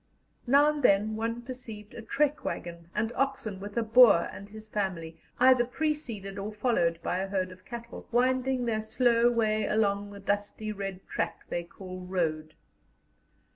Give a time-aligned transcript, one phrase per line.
[0.47, 4.67] Now and then one perceived a trek waggon and oxen with a Boer and his
[4.67, 10.09] family, either preceded or followed by a herd of cattle, winding their slow way along
[10.09, 12.55] the dusty red track they call road.